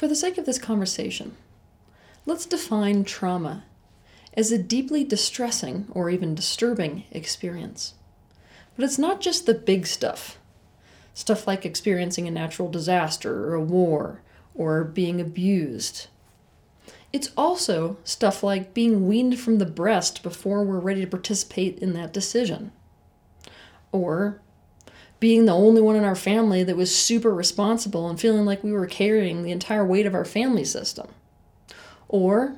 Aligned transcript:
For 0.00 0.08
the 0.08 0.16
sake 0.16 0.38
of 0.38 0.46
this 0.46 0.58
conversation, 0.58 1.36
let's 2.24 2.46
define 2.46 3.04
trauma 3.04 3.64
as 4.32 4.50
a 4.50 4.56
deeply 4.56 5.04
distressing 5.04 5.88
or 5.90 6.08
even 6.08 6.34
disturbing 6.34 7.04
experience. 7.10 7.92
But 8.74 8.86
it's 8.86 8.98
not 8.98 9.20
just 9.20 9.44
the 9.44 9.52
big 9.52 9.86
stuff 9.86 10.38
stuff 11.12 11.46
like 11.46 11.66
experiencing 11.66 12.26
a 12.26 12.30
natural 12.30 12.70
disaster 12.70 13.44
or 13.44 13.52
a 13.52 13.60
war 13.60 14.22
or 14.54 14.84
being 14.84 15.20
abused. 15.20 16.06
It's 17.12 17.30
also 17.36 17.98
stuff 18.02 18.42
like 18.42 18.72
being 18.72 19.06
weaned 19.06 19.38
from 19.38 19.58
the 19.58 19.66
breast 19.66 20.22
before 20.22 20.64
we're 20.64 20.78
ready 20.78 21.02
to 21.02 21.06
participate 21.06 21.78
in 21.78 21.92
that 21.92 22.14
decision. 22.14 22.72
Or 23.92 24.40
being 25.20 25.44
the 25.44 25.52
only 25.52 25.82
one 25.82 25.96
in 25.96 26.04
our 26.04 26.16
family 26.16 26.64
that 26.64 26.76
was 26.76 26.94
super 26.94 27.32
responsible 27.32 28.08
and 28.08 28.18
feeling 28.18 28.46
like 28.46 28.64
we 28.64 28.72
were 28.72 28.86
carrying 28.86 29.42
the 29.42 29.52
entire 29.52 29.84
weight 29.84 30.06
of 30.06 30.14
our 30.14 30.24
family 30.24 30.64
system. 30.64 31.08
Or 32.08 32.56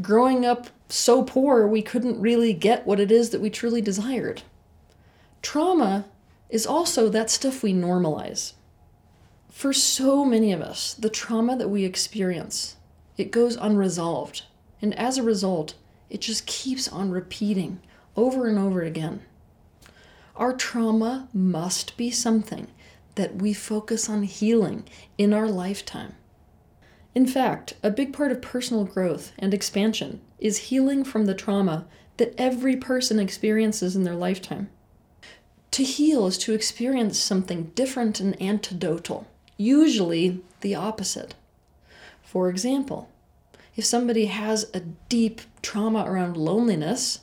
growing 0.00 0.44
up 0.44 0.68
so 0.88 1.22
poor 1.22 1.66
we 1.66 1.82
couldn't 1.82 2.20
really 2.20 2.52
get 2.52 2.86
what 2.86 3.00
it 3.00 3.12
is 3.12 3.30
that 3.30 3.40
we 3.40 3.50
truly 3.50 3.80
desired. 3.80 4.42
Trauma 5.42 6.06
is 6.48 6.66
also 6.66 7.08
that 7.08 7.30
stuff 7.30 7.62
we 7.62 7.74
normalize. 7.74 8.54
For 9.50 9.72
so 9.72 10.24
many 10.24 10.52
of 10.52 10.60
us, 10.60 10.94
the 10.94 11.10
trauma 11.10 11.56
that 11.56 11.68
we 11.68 11.84
experience, 11.84 12.76
it 13.16 13.30
goes 13.30 13.56
unresolved. 13.56 14.42
And 14.82 14.98
as 14.98 15.18
a 15.18 15.22
result, 15.22 15.74
it 16.10 16.20
just 16.20 16.46
keeps 16.46 16.88
on 16.88 17.10
repeating 17.10 17.80
over 18.16 18.48
and 18.48 18.58
over 18.58 18.82
again. 18.82 19.22
Our 20.36 20.52
trauma 20.52 21.28
must 21.32 21.96
be 21.96 22.10
something 22.10 22.66
that 23.14 23.36
we 23.36 23.52
focus 23.52 24.08
on 24.08 24.24
healing 24.24 24.84
in 25.16 25.32
our 25.32 25.48
lifetime. 25.48 26.14
In 27.14 27.26
fact, 27.26 27.74
a 27.82 27.90
big 27.90 28.12
part 28.12 28.32
of 28.32 28.42
personal 28.42 28.84
growth 28.84 29.32
and 29.38 29.54
expansion 29.54 30.20
is 30.40 30.58
healing 30.58 31.04
from 31.04 31.26
the 31.26 31.34
trauma 31.34 31.86
that 32.16 32.34
every 32.36 32.76
person 32.76 33.20
experiences 33.20 33.94
in 33.94 34.02
their 34.02 34.16
lifetime. 34.16 34.68
To 35.72 35.84
heal 35.84 36.26
is 36.26 36.38
to 36.38 36.52
experience 36.52 37.18
something 37.18 37.70
different 37.74 38.18
and 38.18 38.36
antidotal, 38.38 39.26
usually 39.56 40.42
the 40.60 40.74
opposite. 40.74 41.34
For 42.22 42.48
example, 42.48 43.08
if 43.76 43.84
somebody 43.84 44.26
has 44.26 44.68
a 44.74 44.80
deep 45.08 45.40
trauma 45.62 46.04
around 46.06 46.36
loneliness, 46.36 47.20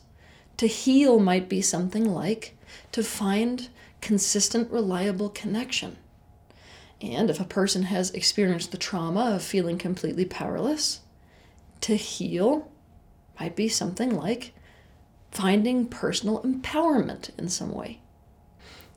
to 0.58 0.68
heal 0.68 1.20
might 1.20 1.50
be 1.50 1.62
something 1.62 2.06
like 2.06 2.58
to 2.92 3.04
find 3.04 3.70
consistent, 4.02 4.72
reliable 4.72 5.30
connection. 5.30 5.98
And 7.02 7.30
if 7.30 7.40
a 7.40 7.46
person 7.46 7.84
has 7.84 8.12
experienced 8.12 8.72
the 8.72 8.78
trauma 8.78 9.36
of 9.36 9.44
feeling 9.44 9.78
completely 9.78 10.26
powerless, 10.26 11.02
to 11.82 11.96
heal 11.96 12.72
might 13.40 13.56
be 13.56 13.68
something 13.68 14.16
like 14.16 14.54
finding 15.32 15.88
personal 15.88 16.42
empowerment 16.44 17.32
in 17.40 17.50
some 17.50 17.72
way. 17.72 18.00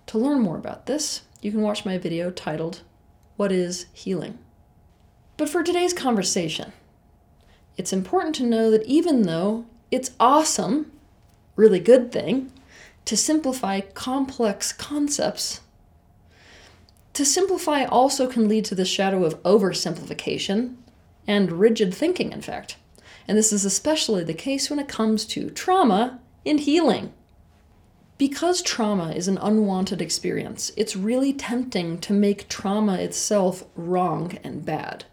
To 0.07 0.19
learn 0.19 0.41
more 0.41 0.59
about 0.59 0.87
this, 0.87 1.23
you 1.41 1.51
can 1.51 1.63
watch 1.63 1.85
my 1.85 1.97
video 1.97 2.31
titled, 2.31 2.83
What 3.37 3.53
is 3.53 3.87
Healing? 3.93 4.39
But 5.37 5.49
for 5.49 5.63
today's 5.63 5.95
conversation, 5.95 6.73
it's 7.77 7.93
important 7.93 8.35
to 8.37 8.47
know 8.47 8.71
that 8.71 8.85
even 8.85 9.23
though 9.23 9.67
it's 9.91 10.13
awesome, 10.21 10.93
really 11.57 11.81
good 11.81 12.13
thing, 12.13 12.53
to 13.05 13.17
simplify 13.17 13.81
complex 13.81 14.73
concepts. 14.73 15.61
To 17.15 17.25
simplify 17.25 17.85
also 17.85 18.27
can 18.27 18.49
lead 18.49 18.65
to 18.67 18.75
the 18.75 18.85
shadow 18.85 19.25
of 19.25 19.43
oversimplification 19.43 20.77
and 21.27 21.53
rigid 21.53 21.95
thinking, 21.95 22.33
in 22.33 22.43
fact. 22.43 22.77
And 23.29 23.39
this 23.39 23.53
is 23.53 23.65
especially 23.65 24.25
the 24.25 24.35
case 24.35 24.69
when 24.69 24.79
it 24.79 24.89
comes 24.89 25.25
to 25.27 25.51
trauma 25.51 26.21
and 26.45 26.61
healing. 26.61 27.13
Because 28.17 28.63
trauma 28.63 29.11
is 29.13 29.27
an 29.27 29.39
unwanted 29.39 30.01
experience, 30.01 30.71
it's 30.77 30.95
really 30.95 31.33
tempting 31.33 31.99
to 31.99 32.13
make 32.13 32.49
trauma 32.49 32.95
itself 32.95 33.65
wrong 33.75 34.39
and 34.45 34.65
bad. 34.65 35.05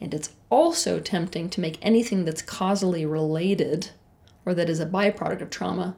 And 0.00 0.14
it's 0.14 0.30
also 0.50 0.98
tempting 0.98 1.50
to 1.50 1.60
make 1.60 1.78
anything 1.82 2.24
that's 2.24 2.42
causally 2.42 3.04
related 3.04 3.90
or 4.44 4.54
that 4.54 4.68
is 4.68 4.80
a 4.80 4.86
byproduct 4.86 5.42
of 5.42 5.50
trauma 5.50 5.94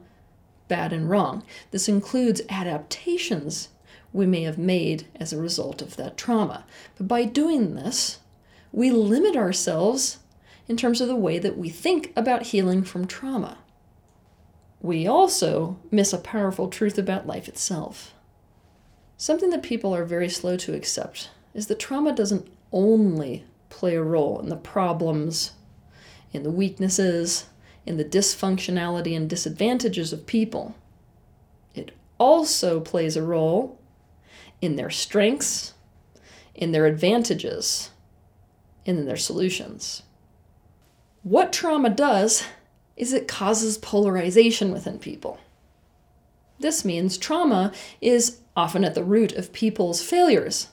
bad 0.67 0.93
and 0.93 1.09
wrong. 1.09 1.43
This 1.71 1.87
includes 1.87 2.41
adaptations 2.49 3.69
we 4.13 4.25
may 4.25 4.43
have 4.43 4.57
made 4.57 5.07
as 5.15 5.33
a 5.33 5.41
result 5.41 5.81
of 5.81 5.97
that 5.97 6.17
trauma. 6.17 6.65
But 6.97 7.07
by 7.07 7.25
doing 7.25 7.75
this, 7.75 8.19
we 8.71 8.89
limit 8.89 9.35
ourselves 9.35 10.19
in 10.67 10.77
terms 10.77 11.01
of 11.01 11.07
the 11.07 11.15
way 11.15 11.37
that 11.37 11.57
we 11.57 11.69
think 11.69 12.13
about 12.15 12.43
healing 12.47 12.83
from 12.83 13.07
trauma. 13.07 13.57
We 14.81 15.05
also 15.07 15.77
miss 15.91 16.13
a 16.13 16.17
powerful 16.17 16.69
truth 16.69 16.97
about 16.97 17.27
life 17.27 17.47
itself. 17.47 18.13
Something 19.17 19.49
that 19.49 19.63
people 19.63 19.95
are 19.95 20.05
very 20.05 20.29
slow 20.29 20.57
to 20.57 20.73
accept 20.73 21.29
is 21.53 21.67
that 21.67 21.79
trauma 21.79 22.13
doesn't 22.13 22.47
only 22.71 23.45
play 23.69 23.95
a 23.95 24.03
role 24.03 24.39
in 24.39 24.49
the 24.49 24.55
problems, 24.55 25.53
in 26.33 26.43
the 26.43 26.51
weaknesses, 26.51 27.45
in 27.85 27.97
the 27.97 28.05
dysfunctionality 28.05 29.15
and 29.15 29.29
disadvantages 29.29 30.11
of 30.11 30.25
people. 30.25 30.75
It 31.73 31.91
also 32.17 32.79
plays 32.79 33.15
a 33.15 33.23
role 33.23 33.79
in 34.61 34.75
their 34.75 34.89
strengths, 34.89 35.73
in 36.53 36.71
their 36.71 36.85
advantages, 36.85 37.91
and 38.85 38.99
in 38.99 39.05
their 39.05 39.17
solutions. 39.17 40.03
What 41.23 41.51
trauma 41.51 41.89
does 41.89 42.43
is 42.95 43.13
it 43.13 43.27
causes 43.27 43.77
polarization 43.77 44.71
within 44.71 44.99
people. 44.99 45.39
This 46.59 46.85
means 46.85 47.17
trauma 47.17 47.73
is 47.99 48.39
often 48.55 48.85
at 48.85 48.95
the 48.95 49.03
root 49.03 49.33
of 49.33 49.51
people's 49.51 50.01
failures, 50.01 50.69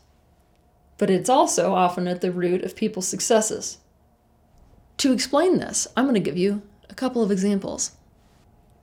but 0.98 1.10
it's 1.10 1.28
also 1.28 1.74
often 1.74 2.06
at 2.06 2.20
the 2.20 2.30
root 2.30 2.62
of 2.62 2.76
people's 2.76 3.08
successes. 3.08 3.78
To 4.98 5.12
explain 5.12 5.58
this, 5.58 5.88
I'm 5.96 6.04
going 6.04 6.14
to 6.14 6.20
give 6.20 6.38
you 6.38 6.62
a 6.92 6.94
couple 6.94 7.22
of 7.22 7.30
examples. 7.30 7.92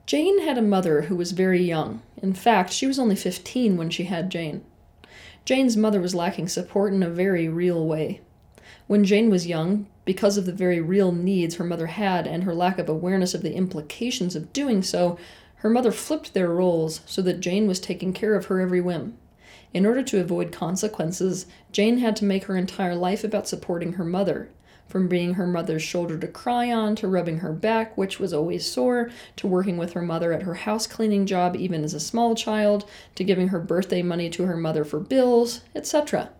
Jane 0.04 0.40
had 0.40 0.58
a 0.58 0.62
mother 0.62 1.02
who 1.02 1.14
was 1.14 1.30
very 1.30 1.62
young. 1.62 2.02
In 2.20 2.34
fact, 2.34 2.72
she 2.72 2.88
was 2.88 2.98
only 2.98 3.14
15 3.14 3.76
when 3.76 3.88
she 3.88 4.04
had 4.04 4.30
Jane. 4.30 4.64
Jane's 5.44 5.76
mother 5.76 6.00
was 6.00 6.12
lacking 6.12 6.48
support 6.48 6.92
in 6.92 7.04
a 7.04 7.08
very 7.08 7.48
real 7.48 7.86
way. 7.86 8.20
When 8.88 9.04
Jane 9.04 9.30
was 9.30 9.46
young, 9.46 9.86
because 10.04 10.36
of 10.36 10.44
the 10.44 10.52
very 10.52 10.80
real 10.80 11.12
needs 11.12 11.54
her 11.54 11.64
mother 11.64 11.86
had 11.86 12.26
and 12.26 12.42
her 12.42 12.52
lack 12.52 12.80
of 12.80 12.88
awareness 12.88 13.32
of 13.32 13.42
the 13.42 13.54
implications 13.54 14.34
of 14.34 14.52
doing 14.52 14.82
so, 14.82 15.16
her 15.56 15.70
mother 15.70 15.92
flipped 15.92 16.34
their 16.34 16.48
roles 16.48 17.02
so 17.06 17.22
that 17.22 17.38
Jane 17.38 17.68
was 17.68 17.78
taking 17.78 18.12
care 18.12 18.34
of 18.34 18.46
her 18.46 18.60
every 18.60 18.80
whim. 18.80 19.16
In 19.72 19.86
order 19.86 20.02
to 20.02 20.20
avoid 20.20 20.50
consequences, 20.50 21.46
Jane 21.70 21.98
had 21.98 22.16
to 22.16 22.24
make 22.24 22.46
her 22.46 22.56
entire 22.56 22.96
life 22.96 23.22
about 23.22 23.46
supporting 23.46 23.92
her 23.92 24.04
mother, 24.04 24.48
from 24.90 25.06
being 25.06 25.34
her 25.34 25.46
mother's 25.46 25.82
shoulder 25.82 26.18
to 26.18 26.26
cry 26.26 26.72
on, 26.72 26.96
to 26.96 27.06
rubbing 27.06 27.38
her 27.38 27.52
back, 27.52 27.96
which 27.96 28.18
was 28.18 28.32
always 28.32 28.66
sore, 28.66 29.08
to 29.36 29.46
working 29.46 29.76
with 29.78 29.92
her 29.92 30.02
mother 30.02 30.32
at 30.32 30.42
her 30.42 30.54
house 30.54 30.88
cleaning 30.88 31.26
job, 31.26 31.54
even 31.54 31.84
as 31.84 31.94
a 31.94 32.00
small 32.00 32.34
child, 32.34 32.84
to 33.14 33.22
giving 33.22 33.48
her 33.48 33.60
birthday 33.60 34.02
money 34.02 34.28
to 34.28 34.46
her 34.46 34.56
mother 34.56 34.84
for 34.84 34.98
bills, 34.98 35.60
etc. 35.76 36.30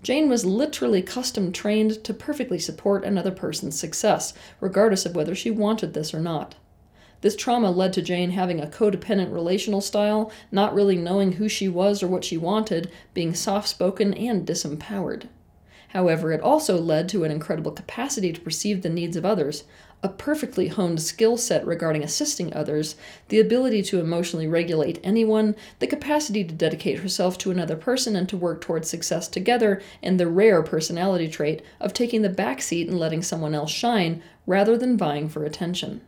Jane 0.00 0.28
was 0.28 0.44
literally 0.44 1.02
custom 1.02 1.52
trained 1.52 2.04
to 2.04 2.14
perfectly 2.14 2.60
support 2.60 3.04
another 3.04 3.32
person's 3.32 3.78
success, 3.78 4.32
regardless 4.60 5.04
of 5.04 5.16
whether 5.16 5.34
she 5.34 5.50
wanted 5.50 5.92
this 5.92 6.14
or 6.14 6.20
not. 6.20 6.54
This 7.20 7.36
trauma 7.36 7.70
led 7.70 7.92
to 7.94 8.02
Jane 8.02 8.30
having 8.30 8.60
a 8.60 8.66
codependent 8.66 9.32
relational 9.32 9.80
style, 9.80 10.30
not 10.50 10.74
really 10.74 10.96
knowing 10.96 11.32
who 11.32 11.48
she 11.48 11.68
was 11.68 12.02
or 12.02 12.08
what 12.08 12.24
she 12.24 12.36
wanted, 12.36 12.90
being 13.12 13.34
soft 13.34 13.68
spoken 13.68 14.14
and 14.14 14.46
disempowered. 14.46 15.28
However, 15.92 16.32
it 16.32 16.40
also 16.40 16.78
led 16.78 17.06
to 17.10 17.24
an 17.24 17.30
incredible 17.30 17.70
capacity 17.70 18.32
to 18.32 18.40
perceive 18.40 18.80
the 18.80 18.88
needs 18.88 19.14
of 19.14 19.26
others, 19.26 19.64
a 20.02 20.08
perfectly 20.08 20.68
honed 20.68 21.02
skill 21.02 21.36
set 21.36 21.66
regarding 21.66 22.02
assisting 22.02 22.50
others, 22.54 22.96
the 23.28 23.38
ability 23.38 23.82
to 23.82 24.00
emotionally 24.00 24.48
regulate 24.48 24.98
anyone, 25.04 25.54
the 25.80 25.86
capacity 25.86 26.44
to 26.44 26.54
dedicate 26.54 27.00
herself 27.00 27.36
to 27.36 27.50
another 27.50 27.76
person 27.76 28.16
and 28.16 28.26
to 28.30 28.38
work 28.38 28.62
towards 28.62 28.88
success 28.88 29.28
together, 29.28 29.82
and 30.02 30.18
the 30.18 30.26
rare 30.26 30.62
personality 30.62 31.28
trait 31.28 31.60
of 31.78 31.92
taking 31.92 32.22
the 32.22 32.30
back 32.30 32.62
seat 32.62 32.88
and 32.88 32.98
letting 32.98 33.22
someone 33.22 33.54
else 33.54 33.70
shine 33.70 34.22
rather 34.46 34.78
than 34.78 34.96
vying 34.96 35.28
for 35.28 35.44
attention. 35.44 36.00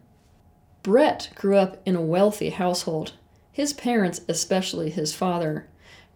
Brett 0.82 1.28
grew 1.34 1.58
up 1.58 1.82
in 1.84 1.94
a 1.94 2.00
wealthy 2.00 2.48
household. 2.48 3.12
His 3.52 3.74
parents, 3.74 4.22
especially 4.28 4.88
his 4.88 5.14
father, 5.14 5.68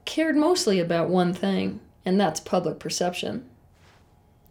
cared 0.07 0.37
mostly 0.37 0.81
about 0.81 1.11
one 1.11 1.35
thing, 1.35 1.81
and 2.07 2.19
that's 2.19 2.41
public 2.41 2.79
perception. 2.79 3.45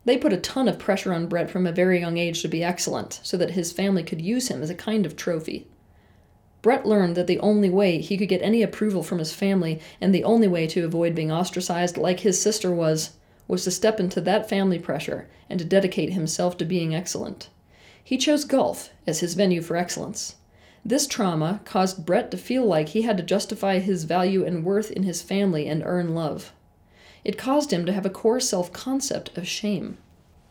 They 0.08 0.18
put 0.18 0.32
a 0.32 0.38
ton 0.38 0.70
of 0.70 0.80
pressure 0.80 1.12
on 1.12 1.28
Brett 1.28 1.50
from 1.52 1.68
a 1.68 1.72
very 1.74 2.00
young 2.00 2.16
age 2.16 2.42
to 2.42 2.48
be 2.48 2.64
excellent, 2.64 3.20
so 3.24 3.36
that 3.36 3.52
his 3.52 3.74
family 3.74 4.04
could 4.04 4.22
use 4.22 4.48
him 4.48 4.64
as 4.64 4.70
a 4.70 4.74
kind 4.74 5.06
of 5.06 5.18
trophy. 5.18 5.68
Brett 6.62 6.86
learned 6.86 7.16
that 7.18 7.28
the 7.28 7.42
only 7.42 7.70
way 7.70 8.00
he 8.00 8.16
could 8.16 8.30
get 8.30 8.42
any 8.42 8.64
approval 8.64 9.04
from 9.04 9.20
his 9.20 9.34
family, 9.34 9.82
and 10.00 10.16
the 10.16 10.24
only 10.24 10.48
way 10.48 10.66
to 10.68 10.86
avoid 10.86 11.14
being 11.14 11.30
ostracized 11.30 11.98
like 11.98 12.22
his 12.22 12.42
sister 12.42 12.72
was, 12.72 13.18
was 13.50 13.66
to 13.66 13.70
step 13.72 14.00
into 14.00 14.22
that 14.22 14.48
family 14.48 14.80
pressure 14.80 15.28
and 15.50 15.60
to 15.60 15.66
dedicate 15.66 16.14
himself 16.14 16.56
to 16.56 16.64
being 16.64 16.96
excellent. 16.96 17.50
He 18.02 18.18
chose 18.18 18.46
golf 18.46 18.92
as 19.06 19.20
his 19.20 19.34
venue 19.34 19.62
for 19.62 19.76
excellence. 19.76 20.36
This 20.86 21.06
trauma 21.06 21.60
caused 21.66 22.06
Brett 22.06 22.32
to 22.32 22.38
feel 22.38 22.66
like 22.66 22.88
he 22.88 23.02
had 23.02 23.18
to 23.18 23.24
justify 23.24 23.80
his 23.80 24.06
value 24.06 24.46
and 24.46 24.64
worth 24.64 24.90
in 24.90 25.04
his 25.04 25.22
family 25.22 25.68
and 25.68 25.84
earn 25.86 26.16
love. 26.16 26.54
It 27.28 27.38
caused 27.38 27.74
him 27.74 27.86
to 27.86 27.92
have 27.92 28.06
a 28.06 28.10
core 28.10 28.40
self 28.40 28.72
concept 28.72 29.38
of 29.38 29.46
shame. 29.46 29.98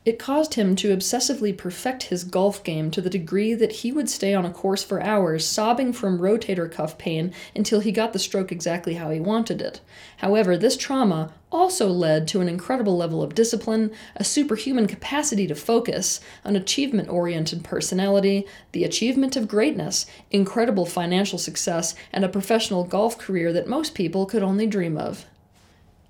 It 0.04 0.18
caused 0.18 0.54
him 0.54 0.76
to 0.76 0.94
obsessively 0.94 1.56
perfect 1.56 2.02
his 2.04 2.22
golf 2.22 2.62
game 2.62 2.90
to 2.90 3.00
the 3.00 3.08
degree 3.08 3.54
that 3.54 3.76
he 3.76 3.92
would 3.92 4.10
stay 4.10 4.34
on 4.34 4.44
a 4.44 4.50
course 4.50 4.84
for 4.84 5.00
hours, 5.00 5.46
sobbing 5.46 5.94
from 5.94 6.18
rotator 6.18 6.70
cuff 6.70 6.98
pain 6.98 7.32
until 7.54 7.80
he 7.80 7.92
got 7.92 8.12
the 8.12 8.18
stroke 8.18 8.52
exactly 8.52 8.96
how 8.96 9.08
he 9.10 9.18
wanted 9.18 9.62
it. 9.62 9.80
However, 10.18 10.54
this 10.58 10.76
trauma 10.76 11.32
also 11.50 11.88
led 11.88 12.28
to 12.28 12.42
an 12.42 12.48
incredible 12.48 12.98
level 12.98 13.22
of 13.22 13.34
discipline, 13.34 13.90
a 14.14 14.22
superhuman 14.22 14.86
capacity 14.86 15.46
to 15.46 15.54
focus, 15.54 16.20
an 16.44 16.56
achievement 16.56 17.08
oriented 17.08 17.64
personality, 17.64 18.46
the 18.72 18.84
achievement 18.84 19.34
of 19.34 19.48
greatness, 19.48 20.04
incredible 20.30 20.84
financial 20.84 21.38
success, 21.38 21.94
and 22.12 22.22
a 22.22 22.28
professional 22.28 22.84
golf 22.84 23.16
career 23.16 23.50
that 23.50 23.66
most 23.66 23.94
people 23.94 24.26
could 24.26 24.42
only 24.42 24.66
dream 24.66 24.98
of. 24.98 25.24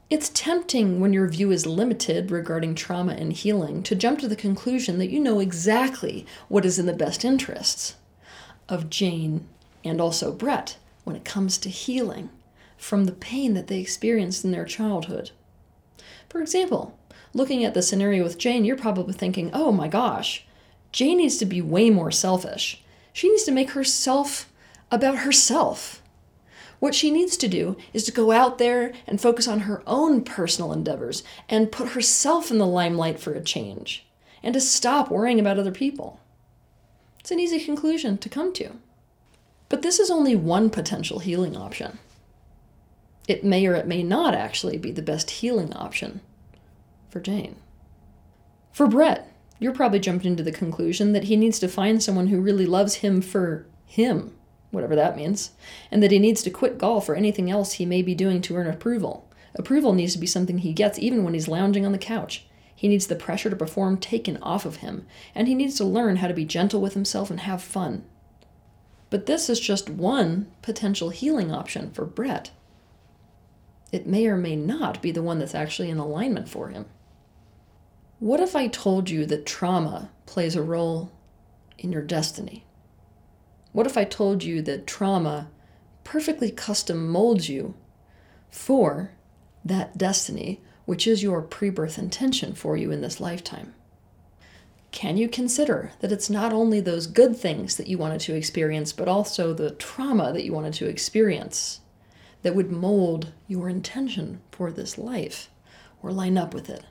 It's 0.08 0.28
tempting 0.28 1.00
when 1.00 1.12
your 1.12 1.26
view 1.26 1.50
is 1.50 1.66
limited 1.66 2.30
regarding 2.30 2.76
trauma 2.76 3.14
and 3.14 3.32
healing 3.32 3.82
to 3.82 3.96
jump 3.96 4.20
to 4.20 4.28
the 4.28 4.36
conclusion 4.36 4.98
that 4.98 5.10
you 5.10 5.18
know 5.18 5.40
exactly 5.40 6.24
what 6.46 6.64
is 6.64 6.78
in 6.78 6.86
the 6.86 6.92
best 6.92 7.24
interests 7.24 7.96
of 8.68 8.88
Jane 8.88 9.48
and 9.84 10.00
also 10.00 10.30
Brett 10.30 10.76
when 11.02 11.16
it 11.16 11.24
comes 11.24 11.58
to 11.58 11.68
healing 11.68 12.30
from 12.76 13.06
the 13.06 13.12
pain 13.12 13.54
that 13.54 13.66
they 13.66 13.80
experienced 13.80 14.44
in 14.44 14.52
their 14.52 14.64
childhood. 14.64 15.32
For 16.28 16.40
example, 16.40 16.96
looking 17.34 17.64
at 17.64 17.74
the 17.74 17.82
scenario 17.82 18.22
with 18.22 18.38
Jane, 18.38 18.64
you're 18.64 18.76
probably 18.76 19.14
thinking, 19.14 19.50
oh 19.52 19.72
my 19.72 19.88
gosh, 19.88 20.44
Jane 20.92 21.18
needs 21.18 21.36
to 21.38 21.46
be 21.46 21.60
way 21.60 21.90
more 21.90 22.12
selfish. 22.12 22.80
She 23.12 23.28
needs 23.28 23.42
to 23.42 23.52
make 23.52 23.70
herself 23.70 24.52
about 24.92 25.18
herself. 25.18 26.00
What 26.78 26.94
she 26.94 27.10
needs 27.10 27.36
to 27.38 27.48
do 27.48 27.76
is 27.92 28.04
to 28.04 28.12
go 28.12 28.32
out 28.32 28.58
there 28.58 28.92
and 29.06 29.20
focus 29.20 29.48
on 29.48 29.60
her 29.60 29.82
own 29.86 30.22
personal 30.22 30.72
endeavors 30.72 31.22
and 31.48 31.72
put 31.72 31.90
herself 31.90 32.50
in 32.50 32.58
the 32.58 32.66
limelight 32.66 33.18
for 33.18 33.32
a 33.32 33.42
change 33.42 34.06
and 34.42 34.52
to 34.54 34.60
stop 34.60 35.10
worrying 35.10 35.40
about 35.40 35.58
other 35.58 35.72
people. 35.72 36.20
It's 37.20 37.30
an 37.30 37.40
easy 37.40 37.58
conclusion 37.58 38.18
to 38.18 38.28
come 38.28 38.52
to. 38.54 38.72
But 39.68 39.82
this 39.82 39.98
is 39.98 40.10
only 40.10 40.36
one 40.36 40.70
potential 40.70 41.18
healing 41.18 41.56
option. 41.56 41.98
It 43.26 43.42
may 43.42 43.66
or 43.66 43.74
it 43.74 43.88
may 43.88 44.02
not 44.02 44.34
actually 44.34 44.78
be 44.78 44.92
the 44.92 45.02
best 45.02 45.30
healing 45.30 45.72
option 45.72 46.20
for 47.10 47.18
Jane. 47.18 47.56
For 48.72 48.86
Brett, 48.86 49.32
you're 49.58 49.72
probably 49.72 49.98
jumping 49.98 50.36
to 50.36 50.42
the 50.42 50.52
conclusion 50.52 51.12
that 51.12 51.24
he 51.24 51.36
needs 51.36 51.58
to 51.60 51.68
find 51.68 52.00
someone 52.00 52.28
who 52.28 52.40
really 52.40 52.66
loves 52.66 52.96
him 52.96 53.20
for 53.20 53.66
him 53.86 54.36
whatever 54.70 54.94
that 54.96 55.16
means, 55.16 55.52
and 55.90 56.02
that 56.02 56.10
he 56.10 56.18
needs 56.18 56.42
to 56.42 56.50
quit 56.50 56.78
golf 56.78 57.08
or 57.08 57.14
anything 57.14 57.50
else 57.50 57.72
he 57.72 57.86
may 57.86 58.02
be 58.02 58.14
doing 58.14 58.40
to 58.42 58.56
earn 58.56 58.66
approval. 58.66 59.28
Approval 59.54 59.92
needs 59.92 60.12
to 60.12 60.18
be 60.18 60.26
something 60.26 60.58
he 60.58 60.72
gets 60.72 60.98
even 60.98 61.24
when 61.24 61.34
he's 61.34 61.48
lounging 61.48 61.86
on 61.86 61.92
the 61.92 61.98
couch. 61.98 62.46
He 62.74 62.88
needs 62.88 63.06
the 63.06 63.16
pressure 63.16 63.48
to 63.48 63.56
perform 63.56 63.96
taken 63.96 64.36
off 64.42 64.66
of 64.66 64.76
him, 64.76 65.06
and 65.34 65.48
he 65.48 65.54
needs 65.54 65.76
to 65.76 65.84
learn 65.84 66.16
how 66.16 66.28
to 66.28 66.34
be 66.34 66.44
gentle 66.44 66.80
with 66.82 66.92
himself 66.92 67.30
and 67.30 67.40
have 67.40 67.62
fun. 67.62 68.04
But 69.08 69.24
this 69.24 69.48
is 69.48 69.58
just 69.58 69.88
one 69.88 70.50
potential 70.60 71.08
healing 71.08 71.50
option 71.50 71.90
for 71.92 72.04
Brett. 72.04 72.50
It 73.92 74.06
may 74.06 74.26
or 74.26 74.36
may 74.36 74.56
not 74.56 75.00
be 75.00 75.10
the 75.10 75.22
one 75.22 75.38
that's 75.38 75.54
actually 75.54 75.88
in 75.88 75.96
alignment 75.96 76.50
for 76.50 76.68
him. 76.68 76.84
What 78.18 78.40
if 78.40 78.54
I 78.54 78.66
told 78.66 79.08
you 79.08 79.24
that 79.26 79.46
trauma 79.46 80.10
plays 80.26 80.54
a 80.54 80.62
role 80.62 81.12
in 81.78 81.92
your 81.92 82.02
destiny? 82.02 82.65
What 83.76 83.86
if 83.86 83.98
I 83.98 84.04
told 84.04 84.42
you 84.42 84.62
that 84.62 84.86
trauma 84.86 85.50
perfectly 86.02 86.50
custom 86.50 87.10
molds 87.10 87.50
you 87.50 87.74
for 88.48 89.10
that 89.66 89.98
destiny, 89.98 90.62
which 90.86 91.06
is 91.06 91.22
your 91.22 91.42
pre 91.42 91.68
birth 91.68 91.98
intention 91.98 92.54
for 92.54 92.78
you 92.78 92.90
in 92.90 93.02
this 93.02 93.20
lifetime? 93.20 93.74
Can 94.92 95.18
you 95.18 95.28
consider 95.28 95.92
that 96.00 96.10
it's 96.10 96.30
not 96.30 96.54
only 96.54 96.80
those 96.80 97.06
good 97.06 97.36
things 97.36 97.76
that 97.76 97.86
you 97.86 97.98
wanted 97.98 98.20
to 98.20 98.34
experience, 98.34 98.94
but 98.94 99.08
also 99.08 99.52
the 99.52 99.72
trauma 99.72 100.32
that 100.32 100.44
you 100.46 100.54
wanted 100.54 100.72
to 100.72 100.88
experience 100.88 101.80
that 102.40 102.54
would 102.54 102.72
mold 102.72 103.34
your 103.46 103.68
intention 103.68 104.40
for 104.52 104.72
this 104.72 104.96
life 104.96 105.50
or 106.02 106.12
line 106.12 106.38
up 106.38 106.54
with 106.54 106.70
it? 106.70 106.86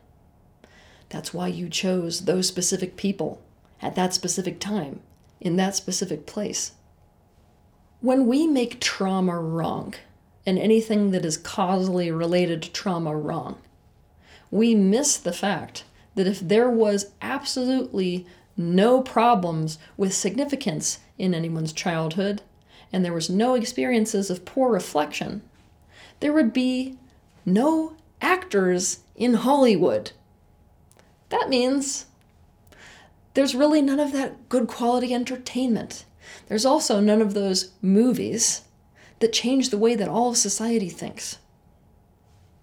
That's 1.10 1.34
why 1.34 1.48
you 1.48 1.68
chose 1.68 2.26
those 2.26 2.48
specific 2.48 2.96
people 2.96 3.42
at 3.82 3.96
that 3.96 4.14
specific 4.14 4.60
time 4.60 5.00
in 5.46 5.56
that 5.58 5.76
specific 5.76 6.26
place. 6.26 6.72
When 8.02 8.26
we 8.26 8.48
make 8.48 8.82
trauma 8.82 9.40
wrong, 9.40 9.94
and 10.46 10.60
anything 10.60 11.12
that 11.12 11.26
is 11.26 11.38
causally 11.38 12.12
related 12.12 12.62
to 12.64 12.72
trauma 12.72 13.16
wrong, 13.16 13.58
we 14.52 14.76
miss 14.76 15.18
the 15.18 15.34
fact 15.34 15.84
that 16.16 16.28
if 16.28 16.40
there 16.40 16.70
was 16.70 17.12
absolutely 17.22 18.26
no 18.58 19.02
problems 19.02 19.78
with 19.98 20.14
significance 20.14 21.00
in 21.18 21.34
anyone's 21.34 21.74
childhood, 21.74 22.42
and 22.92 23.04
there 23.04 23.14
was 23.14 23.30
no 23.30 23.54
experiences 23.56 24.30
of 24.30 24.46
poor 24.46 24.72
reflection, 24.72 25.42
there 26.22 26.34
would 26.34 26.54
be 26.54 26.98
no 27.46 27.96
actors 28.22 29.00
in 29.16 29.36
Hollywood. 29.36 30.12
That 31.30 31.50
means 31.50 32.06
there's 33.36 33.54
really 33.54 33.82
none 33.82 34.00
of 34.00 34.12
that 34.14 34.50
good 34.50 34.68
quality 34.68 35.14
entertainment. 35.14 36.06
There's 36.48 36.66
also 36.66 37.00
none 37.00 37.22
of 37.22 37.34
those 37.34 37.72
movies 37.82 38.64
that 39.20 39.34
change 39.34 39.70
the 39.70 39.78
way 39.78 39.96
that 39.96 40.10
all 40.10 40.30
of 40.30 40.38
society 40.38 40.90
thinks. 40.90 41.38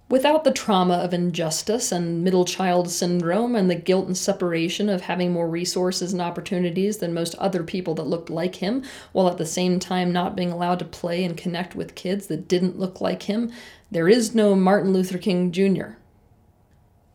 Without 0.09 0.45
the 0.45 0.53
trauma 0.53 0.95
of 0.95 1.15
injustice 1.15 1.91
and 1.91 2.23
middle 2.23 2.45
child 2.45 2.91
syndrome 2.91 3.55
and 3.57 3.71
the 3.71 3.75
guilt 3.75 4.07
and 4.07 4.17
separation 4.17 4.91
of 4.91 5.03
having 5.03 5.33
more 5.33 5.49
resources 5.49 6.13
and 6.13 6.21
opportunities 6.21 6.99
than 6.99 7.15
most 7.15 7.35
other 7.37 7.63
people 7.63 7.95
that 7.95 8.07
looked 8.07 8.29
like 8.29 8.57
him, 8.57 8.83
while 9.13 9.29
at 9.29 9.39
the 9.39 9.47
same 9.47 9.79
time 9.79 10.13
not 10.13 10.37
being 10.37 10.53
allowed 10.53 10.79
to 10.79 10.85
play 10.85 11.25
and 11.25 11.39
connect 11.39 11.75
with 11.75 11.95
kids 11.95 12.27
that 12.27 12.49
didn't 12.49 12.79
look 12.79 13.01
like 13.01 13.23
him, 13.23 13.51
there 13.91 14.09
is 14.09 14.35
no 14.35 14.55
Martin 14.55 14.93
Luther 14.93 15.17
King 15.17 15.51
Jr. 15.51 15.93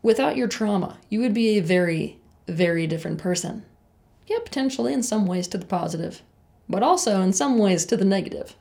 Without 0.02 0.36
your 0.36 0.48
trauma, 0.48 0.98
you 1.08 1.20
would 1.20 1.34
be 1.34 1.56
a 1.56 1.62
very 1.62 2.18
very 2.52 2.86
different 2.86 3.18
person. 3.18 3.64
Yeah, 4.26 4.38
potentially 4.44 4.92
in 4.92 5.02
some 5.02 5.26
ways 5.26 5.48
to 5.48 5.58
the 5.58 5.66
positive, 5.66 6.22
but 6.68 6.82
also 6.82 7.20
in 7.22 7.32
some 7.32 7.58
ways 7.58 7.86
to 7.86 7.96
the 7.96 8.04
negative. 8.04 8.54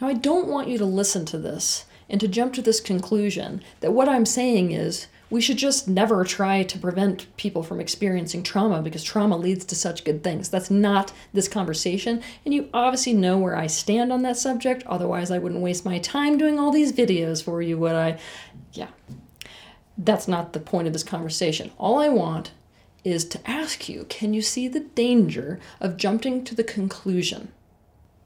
Now, 0.00 0.08
I 0.08 0.14
don't 0.14 0.48
want 0.48 0.68
you 0.68 0.78
to 0.78 0.84
listen 0.84 1.24
to 1.26 1.38
this 1.38 1.84
and 2.08 2.20
to 2.20 2.28
jump 2.28 2.54
to 2.54 2.62
this 2.62 2.80
conclusion 2.80 3.62
that 3.80 3.92
what 3.92 4.08
I'm 4.08 4.26
saying 4.26 4.72
is 4.72 5.06
we 5.30 5.40
should 5.40 5.56
just 5.56 5.88
never 5.88 6.24
try 6.24 6.62
to 6.62 6.78
prevent 6.78 7.34
people 7.38 7.62
from 7.62 7.80
experiencing 7.80 8.42
trauma 8.42 8.82
because 8.82 9.02
trauma 9.02 9.36
leads 9.36 9.64
to 9.64 9.74
such 9.74 10.04
good 10.04 10.22
things. 10.22 10.50
That's 10.50 10.70
not 10.70 11.12
this 11.32 11.48
conversation, 11.48 12.22
and 12.44 12.52
you 12.52 12.68
obviously 12.74 13.14
know 13.14 13.38
where 13.38 13.56
I 13.56 13.66
stand 13.66 14.12
on 14.12 14.22
that 14.22 14.36
subject. 14.36 14.82
Otherwise, 14.86 15.30
I 15.30 15.38
wouldn't 15.38 15.62
waste 15.62 15.86
my 15.86 15.98
time 16.00 16.36
doing 16.36 16.58
all 16.58 16.70
these 16.70 16.92
videos 16.92 17.42
for 17.42 17.62
you, 17.62 17.78
would 17.78 17.94
I? 17.94 18.18
Yeah, 18.72 18.88
that's 19.96 20.28
not 20.28 20.52
the 20.52 20.60
point 20.60 20.86
of 20.86 20.92
this 20.92 21.02
conversation. 21.02 21.70
All 21.78 21.98
I 21.98 22.08
want 22.08 22.52
is 23.04 23.24
to 23.24 23.50
ask 23.50 23.88
you 23.88 24.06
can 24.08 24.32
you 24.32 24.42
see 24.42 24.68
the 24.68 24.80
danger 24.80 25.58
of 25.80 25.96
jumping 25.96 26.44
to 26.44 26.54
the 26.54 26.64
conclusion 26.64 27.52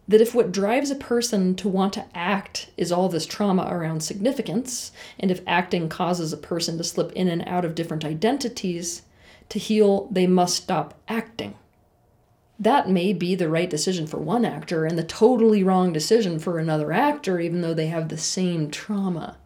that 0.09 0.21
if 0.21 0.35
what 0.35 0.53
drives 0.53 0.91
a 0.91 0.97
person 0.97 1.55
to 1.57 1.69
want 1.69 1.93
to 1.95 2.05
act 2.15 2.71
is 2.77 2.93
all 2.93 3.09
this 3.09 3.27
trauma 3.27 3.67
around 3.69 4.03
significance, 4.03 4.93
and 5.19 5.31
if 5.31 5.41
acting 5.47 5.89
causes 5.89 6.33
a 6.33 6.37
person 6.37 6.79
to 6.79 6.85
slip 6.85 7.11
in 7.13 7.27
and 7.27 7.43
out 7.47 7.65
of 7.65 7.75
different 7.75 8.05
identities, 8.05 9.03
to 9.49 9.59
heal, 9.59 10.09
they 10.11 10.27
must 10.27 10.57
stop 10.57 10.95
acting. 11.09 11.55
That 12.59 12.89
may 12.89 13.13
be 13.13 13.35
the 13.35 13.49
right 13.49 13.69
decision 13.69 14.07
for 14.07 14.19
one 14.19 14.45
actor 14.45 14.85
and 14.85 14.97
the 14.97 15.05
totally 15.05 15.63
wrong 15.63 15.93
decision 15.93 16.39
for 16.39 16.59
another 16.59 16.93
actor, 16.93 17.41
even 17.41 17.61
though 17.61 17.75
they 17.75 17.89
have 17.89 18.09
the 18.09 18.17
same 18.17 18.71
trauma 18.71 19.37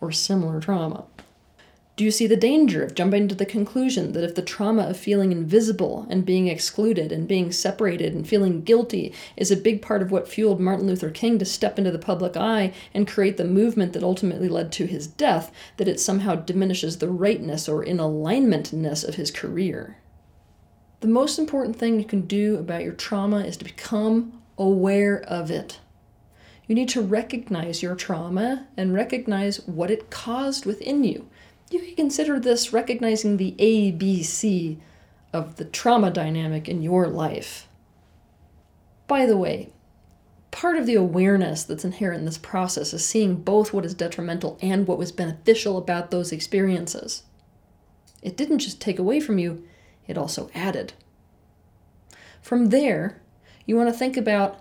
or 0.00 0.12
similar 0.12 0.60
trauma? 0.60 1.04
Do 2.00 2.04
you 2.04 2.10
see 2.10 2.26
the 2.26 2.34
danger 2.34 2.82
of 2.82 2.94
jumping 2.94 3.28
to 3.28 3.34
the 3.34 3.44
conclusion 3.44 4.12
that 4.12 4.24
if 4.24 4.34
the 4.34 4.40
trauma 4.40 4.84
of 4.84 4.96
feeling 4.96 5.32
invisible 5.32 6.06
and 6.08 6.24
being 6.24 6.48
excluded 6.48 7.12
and 7.12 7.28
being 7.28 7.52
separated 7.52 8.14
and 8.14 8.26
feeling 8.26 8.62
guilty 8.62 9.12
is 9.36 9.50
a 9.50 9.56
big 9.56 9.82
part 9.82 10.00
of 10.00 10.10
what 10.10 10.26
fueled 10.26 10.60
Martin 10.60 10.86
Luther 10.86 11.10
King 11.10 11.38
to 11.38 11.44
step 11.44 11.78
into 11.78 11.90
the 11.90 11.98
public 11.98 12.38
eye 12.38 12.72
and 12.94 13.06
create 13.06 13.36
the 13.36 13.44
movement 13.44 13.92
that 13.92 14.02
ultimately 14.02 14.48
led 14.48 14.72
to 14.72 14.86
his 14.86 15.06
death, 15.06 15.52
that 15.76 15.88
it 15.88 16.00
somehow 16.00 16.36
diminishes 16.36 16.96
the 16.96 17.10
rightness 17.10 17.68
or 17.68 17.82
in 17.82 17.98
alignmentness 17.98 19.06
of 19.06 19.16
his 19.16 19.30
career? 19.30 19.98
The 21.00 21.06
most 21.06 21.38
important 21.38 21.76
thing 21.76 21.98
you 21.98 22.06
can 22.06 22.22
do 22.22 22.56
about 22.56 22.82
your 22.82 22.94
trauma 22.94 23.40
is 23.40 23.58
to 23.58 23.64
become 23.64 24.40
aware 24.56 25.20
of 25.20 25.50
it. 25.50 25.80
You 26.70 26.76
need 26.76 26.90
to 26.90 27.02
recognize 27.02 27.82
your 27.82 27.96
trauma 27.96 28.68
and 28.76 28.94
recognize 28.94 29.56
what 29.66 29.90
it 29.90 30.08
caused 30.08 30.64
within 30.64 31.02
you. 31.02 31.28
You 31.68 31.80
can 31.80 31.96
consider 31.96 32.38
this 32.38 32.72
recognizing 32.72 33.38
the 33.38 33.56
ABC 33.58 34.78
of 35.32 35.56
the 35.56 35.64
trauma 35.64 36.12
dynamic 36.12 36.68
in 36.68 36.80
your 36.80 37.08
life. 37.08 37.66
By 39.08 39.26
the 39.26 39.36
way, 39.36 39.70
part 40.52 40.76
of 40.76 40.86
the 40.86 40.94
awareness 40.94 41.64
that's 41.64 41.84
inherent 41.84 42.20
in 42.20 42.24
this 42.24 42.38
process 42.38 42.94
is 42.94 43.04
seeing 43.04 43.42
both 43.42 43.72
what 43.72 43.84
is 43.84 43.92
detrimental 43.92 44.56
and 44.62 44.86
what 44.86 44.96
was 44.96 45.10
beneficial 45.10 45.76
about 45.76 46.12
those 46.12 46.30
experiences. 46.30 47.24
It 48.22 48.36
didn't 48.36 48.60
just 48.60 48.80
take 48.80 49.00
away 49.00 49.18
from 49.18 49.40
you, 49.40 49.66
it 50.06 50.16
also 50.16 50.52
added. 50.54 50.92
From 52.40 52.66
there, 52.66 53.20
you 53.66 53.74
want 53.74 53.88
to 53.88 53.98
think 53.98 54.16
about 54.16 54.60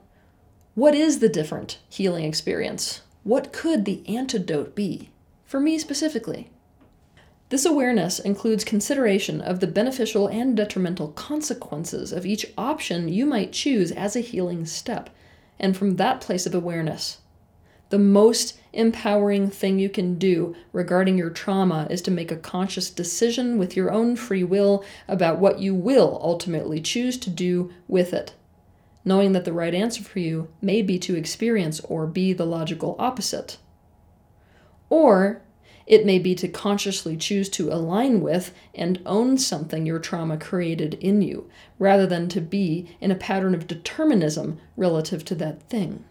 what 0.79 0.95
is 0.95 1.19
the 1.19 1.27
different 1.27 1.77
healing 1.89 2.23
experience? 2.23 3.01
What 3.23 3.51
could 3.51 3.83
the 3.83 4.01
antidote 4.07 4.75
be? 4.75 5.09
For 5.43 5.59
me 5.59 5.77
specifically. 5.77 6.51
This 7.49 7.65
awareness 7.65 8.17
includes 8.17 8.63
consideration 8.63 9.41
of 9.41 9.59
the 9.59 9.67
beneficial 9.67 10.27
and 10.27 10.55
detrimental 10.55 11.09
consequences 11.09 12.13
of 12.13 12.25
each 12.25 12.53
option 12.57 13.09
you 13.09 13.25
might 13.25 13.51
choose 13.51 13.91
as 13.91 14.15
a 14.15 14.21
healing 14.21 14.65
step. 14.65 15.09
And 15.59 15.75
from 15.75 15.97
that 15.97 16.21
place 16.21 16.45
of 16.45 16.55
awareness, 16.55 17.17
the 17.89 17.99
most 17.99 18.57
empowering 18.71 19.49
thing 19.49 19.79
you 19.79 19.89
can 19.89 20.17
do 20.17 20.55
regarding 20.71 21.17
your 21.17 21.29
trauma 21.29 21.87
is 21.89 22.01
to 22.03 22.11
make 22.11 22.31
a 22.31 22.37
conscious 22.37 22.89
decision 22.89 23.57
with 23.57 23.75
your 23.75 23.91
own 23.91 24.15
free 24.15 24.45
will 24.45 24.85
about 25.09 25.39
what 25.39 25.59
you 25.59 25.75
will 25.75 26.17
ultimately 26.23 26.79
choose 26.79 27.17
to 27.17 27.29
do 27.29 27.69
with 27.89 28.13
it, 28.13 28.33
knowing 29.05 29.31
that 29.31 29.45
the 29.45 29.53
right 29.53 29.73
answer 29.73 30.03
for 30.03 30.19
you 30.19 30.49
may 30.61 30.81
be 30.81 30.99
to 30.99 31.15
experience 31.15 31.79
or 31.81 32.05
be 32.05 32.33
the 32.33 32.45
logical 32.45 32.95
opposite. 32.99 33.57
Or 34.89 35.41
it 35.87 36.05
may 36.05 36.19
be 36.19 36.35
to 36.35 36.47
consciously 36.47 37.17
choose 37.17 37.49
to 37.49 37.73
align 37.73 38.21
with 38.21 38.53
and 38.75 39.01
own 39.05 39.37
something 39.39 39.85
your 39.85 39.97
trauma 39.97 40.37
created 40.37 40.93
in 40.95 41.23
you, 41.23 41.49
rather 41.79 42.05
than 42.05 42.29
to 42.29 42.41
be 42.41 42.95
in 43.01 43.09
a 43.09 43.15
pattern 43.15 43.55
of 43.55 43.65
determinism 43.65 44.59
relative 44.77 45.25
to 45.25 45.35
that 45.35 45.63
thing. 45.63 46.05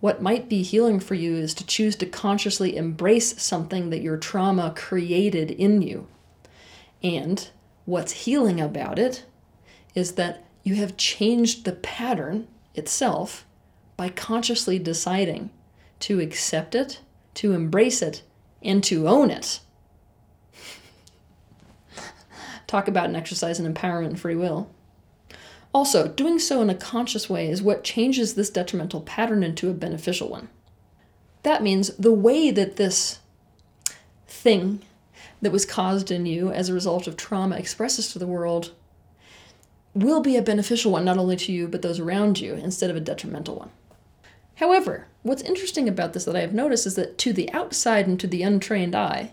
What 0.00 0.22
might 0.22 0.48
be 0.48 0.62
healing 0.62 1.00
for 1.00 1.14
you 1.14 1.34
is 1.34 1.54
to 1.54 1.66
choose 1.66 1.96
to 1.96 2.06
consciously 2.06 2.76
embrace 2.76 3.42
something 3.42 3.90
that 3.90 4.02
your 4.02 4.18
trauma 4.18 4.72
created 4.76 5.50
in 5.50 5.82
you. 5.82 6.06
And 7.02 7.48
what's 7.86 8.12
healing 8.12 8.60
about 8.60 8.98
it 8.98 9.24
is 9.94 10.12
that 10.12 10.43
you 10.64 10.74
have 10.76 10.96
changed 10.96 11.64
the 11.64 11.72
pattern 11.72 12.48
itself 12.74 13.46
by 13.96 14.08
consciously 14.08 14.78
deciding 14.78 15.50
to 16.00 16.18
accept 16.18 16.74
it, 16.74 17.00
to 17.34 17.52
embrace 17.52 18.02
it, 18.02 18.22
and 18.62 18.82
to 18.82 19.06
own 19.06 19.30
it. 19.30 19.60
Talk 22.66 22.88
about 22.88 23.08
an 23.08 23.14
exercise 23.14 23.60
in 23.60 23.72
empowerment 23.72 24.06
and 24.06 24.20
free 24.20 24.34
will. 24.34 24.70
Also, 25.72 26.08
doing 26.08 26.38
so 26.38 26.62
in 26.62 26.70
a 26.70 26.74
conscious 26.74 27.28
way 27.28 27.48
is 27.48 27.62
what 27.62 27.84
changes 27.84 28.34
this 28.34 28.50
detrimental 28.50 29.00
pattern 29.02 29.42
into 29.42 29.68
a 29.68 29.74
beneficial 29.74 30.28
one. 30.28 30.48
That 31.42 31.62
means 31.62 31.88
the 31.96 32.12
way 32.12 32.50
that 32.50 32.76
this 32.76 33.18
thing 34.26 34.80
that 35.42 35.52
was 35.52 35.66
caused 35.66 36.10
in 36.10 36.26
you 36.26 36.50
as 36.50 36.68
a 36.68 36.74
result 36.74 37.06
of 37.06 37.16
trauma 37.16 37.56
expresses 37.56 38.12
to 38.12 38.18
the 38.18 38.26
world 38.26 38.72
will 39.94 40.20
be 40.20 40.36
a 40.36 40.42
beneficial 40.42 40.92
one, 40.92 41.04
not 41.04 41.18
only 41.18 41.36
to 41.36 41.52
you, 41.52 41.68
but 41.68 41.82
those 41.82 42.00
around 42.00 42.40
you, 42.40 42.54
instead 42.54 42.90
of 42.90 42.96
a 42.96 43.00
detrimental 43.00 43.56
one. 43.56 43.70
However, 44.56 45.06
what's 45.22 45.42
interesting 45.42 45.88
about 45.88 46.12
this 46.12 46.24
that 46.24 46.36
I 46.36 46.40
have 46.40 46.52
noticed 46.52 46.86
is 46.86 46.96
that 46.96 47.18
to 47.18 47.32
the 47.32 47.52
outside 47.52 48.06
and 48.06 48.18
to 48.20 48.26
the 48.26 48.42
untrained 48.42 48.94
eye, 48.94 49.32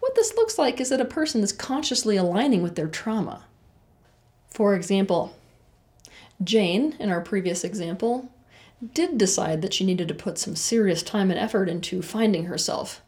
what 0.00 0.14
this 0.14 0.34
looks 0.34 0.58
like 0.58 0.80
is 0.80 0.90
that 0.90 1.00
a 1.00 1.06
person 1.06 1.42
is 1.42 1.52
consciously 1.52 2.16
aligning 2.16 2.62
with 2.62 2.74
their 2.76 2.88
trauma. 2.88 3.44
For 4.50 4.74
example, 4.74 5.34
Jane, 6.42 6.94
in 6.98 7.10
our 7.10 7.20
previous 7.20 7.64
example, 7.64 8.30
did 8.92 9.16
decide 9.16 9.62
that 9.62 9.72
she 9.72 9.84
needed 9.84 10.08
to 10.08 10.14
put 10.14 10.38
some 10.38 10.56
serious 10.56 11.02
time 11.02 11.30
and 11.30 11.40
effort 11.40 11.68
into 11.68 12.02
finding 12.02 12.44
herself. 12.44 13.00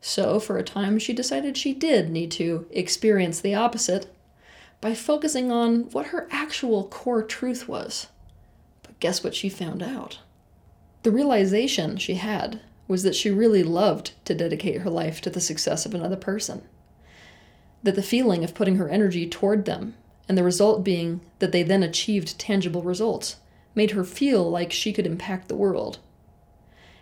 So, 0.00 0.40
for 0.40 0.56
a 0.56 0.62
time, 0.62 0.98
she 0.98 1.12
decided 1.12 1.56
she 1.56 1.74
did 1.74 2.08
need 2.08 2.30
to 2.32 2.66
experience 2.70 3.40
the 3.40 3.54
opposite 3.54 4.06
by 4.80 4.94
focusing 4.94 5.52
on 5.52 5.90
what 5.90 6.06
her 6.06 6.26
actual 6.30 6.84
core 6.88 7.22
truth 7.22 7.68
was. 7.68 8.08
But 8.82 8.98
guess 9.00 9.22
what 9.22 9.34
she 9.34 9.48
found 9.48 9.82
out? 9.82 10.20
The 11.02 11.10
realization 11.10 11.96
she 11.96 12.14
had 12.14 12.60
was 12.88 13.02
that 13.02 13.14
she 13.14 13.30
really 13.30 13.62
loved 13.62 14.12
to 14.24 14.34
dedicate 14.34 14.80
her 14.80 14.90
life 14.90 15.20
to 15.20 15.30
the 15.30 15.40
success 15.40 15.86
of 15.86 15.94
another 15.94 16.16
person. 16.16 16.62
That 17.82 17.94
the 17.94 18.02
feeling 18.02 18.42
of 18.44 18.54
putting 18.54 18.76
her 18.76 18.88
energy 18.88 19.28
toward 19.28 19.64
them, 19.64 19.94
and 20.28 20.36
the 20.36 20.44
result 20.44 20.84
being 20.84 21.20
that 21.38 21.52
they 21.52 21.62
then 21.62 21.82
achieved 21.82 22.38
tangible 22.38 22.82
results, 22.82 23.36
made 23.74 23.92
her 23.92 24.04
feel 24.04 24.50
like 24.50 24.72
she 24.72 24.92
could 24.92 25.06
impact 25.06 25.48
the 25.48 25.56
world. 25.56 25.98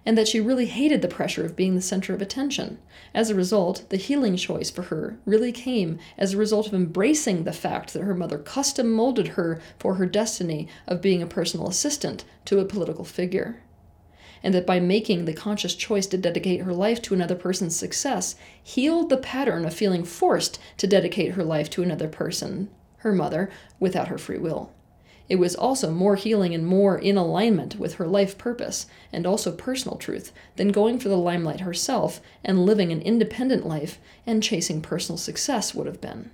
And 0.06 0.16
that 0.16 0.28
she 0.28 0.40
really 0.40 0.66
hated 0.66 1.02
the 1.02 1.08
pressure 1.08 1.44
of 1.44 1.56
being 1.56 1.74
the 1.74 1.82
center 1.82 2.14
of 2.14 2.22
attention. 2.22 2.78
As 3.14 3.30
a 3.30 3.34
result, 3.34 3.84
the 3.90 3.96
healing 3.96 4.36
choice 4.36 4.70
for 4.70 4.82
her 4.82 5.18
really 5.24 5.52
came 5.52 5.98
as 6.16 6.32
a 6.32 6.38
result 6.38 6.68
of 6.68 6.74
embracing 6.74 7.44
the 7.44 7.52
fact 7.52 7.92
that 7.92 8.02
her 8.02 8.14
mother 8.14 8.38
custom 8.38 8.92
molded 8.92 9.28
her 9.28 9.60
for 9.78 9.94
her 9.94 10.06
destiny 10.06 10.68
of 10.86 11.02
being 11.02 11.22
a 11.22 11.26
personal 11.26 11.68
assistant 11.68 12.24
to 12.46 12.60
a 12.60 12.64
political 12.64 13.04
figure 13.04 13.62
and 14.42 14.54
that 14.54 14.66
by 14.66 14.80
making 14.80 15.24
the 15.24 15.32
conscious 15.32 15.74
choice 15.74 16.06
to 16.06 16.18
dedicate 16.18 16.62
her 16.62 16.72
life 16.72 17.02
to 17.02 17.14
another 17.14 17.34
person's 17.34 17.76
success, 17.76 18.36
healed 18.62 19.08
the 19.08 19.16
pattern 19.16 19.64
of 19.64 19.74
feeling 19.74 20.04
forced 20.04 20.58
to 20.76 20.86
dedicate 20.86 21.32
her 21.32 21.44
life 21.44 21.68
to 21.70 21.82
another 21.82 22.08
person, 22.08 22.70
her 22.98 23.12
mother, 23.12 23.50
without 23.80 24.08
her 24.08 24.18
free 24.18 24.38
will. 24.38 24.72
It 25.28 25.36
was 25.36 25.54
also 25.54 25.90
more 25.90 26.16
healing 26.16 26.54
and 26.54 26.66
more 26.66 26.98
in 26.98 27.18
alignment 27.18 27.76
with 27.76 27.94
her 27.94 28.06
life 28.06 28.38
purpose 28.38 28.86
and 29.12 29.26
also 29.26 29.52
personal 29.52 29.98
truth 29.98 30.32
than 30.56 30.68
going 30.68 30.98
for 30.98 31.08
the 31.08 31.18
limelight 31.18 31.60
herself 31.60 32.20
and 32.42 32.64
living 32.64 32.92
an 32.92 33.02
independent 33.02 33.66
life 33.66 33.98
and 34.26 34.42
chasing 34.42 34.80
personal 34.80 35.18
success 35.18 35.74
would 35.74 35.86
have 35.86 36.00
been. 36.00 36.30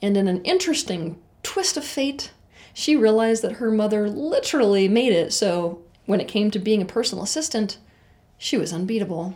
And 0.00 0.16
in 0.16 0.28
an 0.28 0.42
interesting 0.42 1.18
twist 1.42 1.76
of 1.76 1.84
fate, 1.84 2.32
she 2.72 2.96
realized 2.96 3.42
that 3.42 3.54
her 3.54 3.70
mother 3.70 4.08
literally 4.08 4.86
made 4.88 5.12
it 5.12 5.32
so 5.32 5.82
when 6.06 6.20
it 6.20 6.28
came 6.28 6.50
to 6.50 6.58
being 6.58 6.82
a 6.82 6.86
personal 6.86 7.24
assistant, 7.24 7.78
she 8.38 8.56
was 8.56 8.72
unbeatable. 8.72 9.34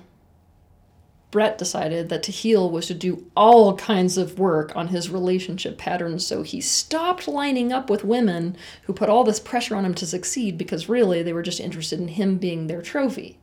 Brett 1.31 1.59
decided 1.59 2.09
that 2.09 2.23
to 2.23 2.33
heal 2.33 2.71
was 2.71 2.87
to 2.87 2.95
do 2.95 3.31
all 3.37 3.77
kinds 3.77 4.17
of 4.17 4.39
work 4.39 4.75
on 4.75 4.89
his 4.89 5.11
relationship 5.11 5.77
patterns, 5.77 6.27
so 6.27 6.43
he 6.43 6.61
stopped 6.61 7.29
lining 7.29 7.71
up 7.71 7.91
with 7.91 8.03
women 8.05 8.57
who 8.85 8.95
put 8.95 9.11
all 9.11 9.25
this 9.25 9.41
pressure 9.41 9.77
on 9.77 9.85
him 9.85 9.95
to 9.95 10.07
succeed 10.07 10.57
because 10.57 10.89
really 10.89 11.23
they 11.23 11.35
were 11.35 11.43
just 11.43 11.61
interested 11.61 12.01
in 12.01 12.09
him 12.09 12.39
being 12.39 12.67
their 12.67 12.81
trophy. 12.81 13.39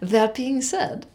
That 0.00 0.34
being 0.34 0.60
said, 0.60 1.06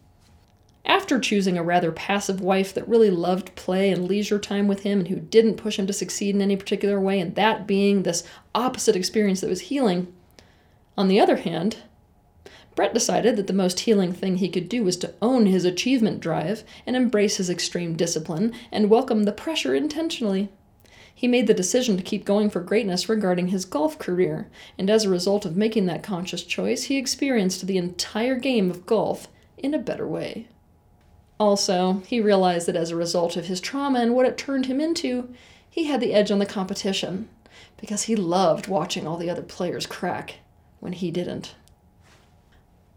after 0.85 1.19
choosing 1.19 1.57
a 1.57 1.63
rather 1.63 1.91
passive 1.91 2.39
wife 2.39 2.73
that 2.73 2.87
really 2.87 3.09
loved 3.09 3.53
play 3.55 3.89
and 3.89 4.07
leisure 4.07 4.39
time 4.39 4.67
with 4.67 4.83
him 4.83 4.99
and 4.99 5.09
who 5.09 5.17
didn't 5.17 5.57
push 5.57 5.77
him 5.77 5.87
to 5.87 5.93
succeed 5.93 6.35
in 6.35 6.41
any 6.41 6.55
particular 6.55 7.01
way, 7.01 7.19
and 7.19 7.35
that 7.35 7.67
being 7.67 8.03
this 8.03 8.23
opposite 8.55 8.95
experience 8.95 9.41
that 9.41 9.49
was 9.49 9.61
healing, 9.61 10.13
on 10.97 11.09
the 11.09 11.19
other 11.19 11.35
hand, 11.35 11.77
Brett 12.77 12.93
decided 12.93 13.37
that 13.37 13.47
the 13.47 13.53
most 13.53 13.81
healing 13.81 14.13
thing 14.13 14.37
he 14.37 14.49
could 14.49 14.69
do 14.69 14.83
was 14.83 14.97
to 14.97 15.15
own 15.19 15.47
his 15.47 15.65
achievement 15.65 16.19
drive 16.19 16.63
and 16.85 16.95
embrace 16.95 17.37
his 17.37 17.49
extreme 17.49 17.95
discipline 17.95 18.53
and 18.71 18.87
welcome 18.87 19.23
the 19.23 19.31
pressure 19.31 19.73
intentionally. 19.73 20.49
He 21.13 21.27
made 21.27 21.47
the 21.47 21.55
decision 21.55 21.97
to 21.97 22.03
keep 22.03 22.23
going 22.23 22.51
for 22.51 22.61
greatness 22.61 23.09
regarding 23.09 23.47
his 23.47 23.65
golf 23.65 23.97
career, 23.97 24.47
and 24.77 24.91
as 24.91 25.05
a 25.05 25.09
result 25.09 25.43
of 25.43 25.57
making 25.57 25.87
that 25.87 26.03
conscious 26.03 26.43
choice, 26.43 26.83
he 26.83 26.97
experienced 26.97 27.65
the 27.65 27.79
entire 27.79 28.35
game 28.35 28.69
of 28.69 28.85
golf 28.85 29.27
in 29.57 29.73
a 29.73 29.79
better 29.79 30.07
way. 30.07 30.47
Also, 31.39 32.03
he 32.05 32.21
realized 32.21 32.67
that 32.67 32.75
as 32.75 32.91
a 32.91 32.95
result 32.95 33.35
of 33.35 33.47
his 33.47 33.59
trauma 33.59 34.01
and 34.01 34.13
what 34.13 34.27
it 34.27 34.37
turned 34.37 34.67
him 34.67 34.79
into, 34.79 35.33
he 35.67 35.85
had 35.85 35.99
the 35.99 36.13
edge 36.13 36.29
on 36.29 36.37
the 36.37 36.45
competition, 36.45 37.27
because 37.77 38.03
he 38.03 38.15
loved 38.15 38.67
watching 38.67 39.07
all 39.07 39.17
the 39.17 39.31
other 39.31 39.41
players 39.41 39.87
crack 39.87 40.35
when 40.79 40.93
he 40.93 41.09
didn't. 41.09 41.55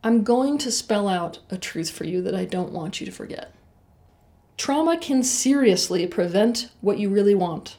I'm 0.02 0.22
going 0.22 0.56
to 0.58 0.70
spell 0.70 1.08
out 1.08 1.40
a 1.50 1.58
truth 1.58 1.90
for 1.90 2.04
you 2.04 2.22
that 2.22 2.34
I 2.34 2.46
don't 2.46 2.72
want 2.72 3.00
you 3.00 3.06
to 3.06 3.12
forget. 3.12 3.54
Trauma 4.56 4.96
can 4.96 5.22
seriously 5.22 6.06
prevent 6.06 6.70
what 6.80 6.98
you 6.98 7.10
really 7.10 7.34
want, 7.34 7.76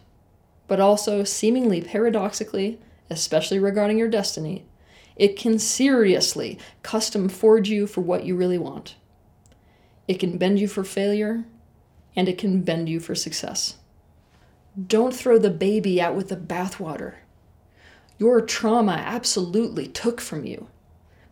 but 0.67 0.79
also, 0.79 1.23
seemingly 1.23 1.81
paradoxically, 1.81 2.79
especially 3.09 3.57
regarding 3.57 3.97
your 3.97 4.07
destiny, 4.07 4.65
it 5.15 5.35
can 5.35 5.57
seriously 5.57 6.59
custom 6.83 7.27
forge 7.27 7.69
you 7.69 7.87
for 7.87 8.01
what 8.01 8.23
you 8.23 8.35
really 8.35 8.57
want. 8.57 8.95
It 10.07 10.19
can 10.19 10.37
bend 10.37 10.59
you 10.59 10.67
for 10.67 10.83
failure, 10.83 11.45
and 12.15 12.29
it 12.29 12.37
can 12.37 12.61
bend 12.61 12.87
you 12.87 12.99
for 12.99 13.15
success. 13.15 13.77
Don't 14.87 15.13
throw 15.13 15.37
the 15.39 15.49
baby 15.49 15.99
out 15.99 16.15
with 16.15 16.29
the 16.29 16.37
bathwater. 16.37 17.15
Your 18.19 18.41
trauma 18.41 18.93
absolutely 18.93 19.87
took 19.87 20.21
from 20.21 20.45
you, 20.45 20.67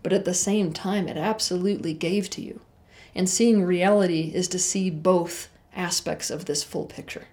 but 0.02 0.14
at 0.14 0.26
the 0.26 0.34
same 0.34 0.74
time, 0.74 1.08
it 1.08 1.18
absolutely 1.18 1.94
gave 1.94 2.30
to 2.32 2.42
you. 2.42 2.62
And 3.16 3.30
seeing 3.30 3.64
reality 3.64 4.32
is 4.34 4.48
to 4.50 4.60
see 4.60 4.90
both 4.90 5.50
aspects 5.76 6.30
of 6.30 6.46
this 6.46 6.64
full 6.64 6.86
picture. 6.86 7.28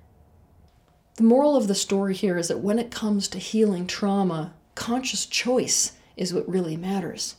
The 1.17 1.23
moral 1.23 1.57
of 1.57 1.69
the 1.69 1.75
story 1.75 2.15
here 2.15 2.37
is 2.37 2.49
that 2.49 2.61
when 2.61 2.79
it 2.79 2.91
comes 2.91 3.29
to 3.29 3.39
healing 3.39 3.87
trauma, 3.87 4.53
conscious 4.75 5.27
choice 5.27 5.93
is 6.17 6.35
what 6.35 6.49
really 6.49 6.77
matters. 6.77 7.37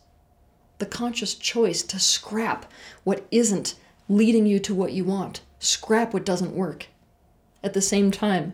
The 0.80 0.86
conscious 0.86 1.36
choice 1.36 1.84
to 1.84 2.00
scrap 2.00 2.72
what 3.04 3.26
isn't 3.32 3.76
leading 4.10 4.46
you 4.46 4.60
to 4.60 4.74
what 4.74 4.94
you 4.94 5.04
want, 5.04 5.42
scrap 5.60 6.14
what 6.14 6.26
doesn't 6.26 6.56
work. 6.56 6.88
At 7.64 7.74
the 7.74 7.82
same 7.82 8.12
time, 8.12 8.54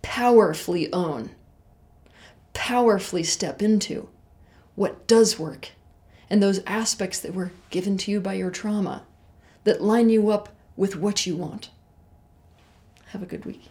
powerfully 0.00 0.92
own, 0.92 1.30
powerfully 2.52 3.22
step 3.22 3.62
into 3.62 4.08
what 4.74 5.06
does 5.06 5.38
work 5.38 5.70
and 6.30 6.42
those 6.42 6.60
aspects 6.66 7.20
that 7.20 7.34
were 7.34 7.52
given 7.70 7.98
to 7.98 8.10
you 8.10 8.20
by 8.20 8.34
your 8.34 8.50
trauma 8.50 9.04
that 9.64 9.82
line 9.82 10.08
you 10.08 10.30
up 10.30 10.48
with 10.76 10.96
what 10.96 11.26
you 11.26 11.36
want. 11.36 11.70
Have 13.08 13.22
a 13.22 13.26
good 13.26 13.44
week. 13.44 13.68